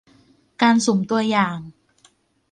[0.61, 1.59] การสุ่มตัวอย่าง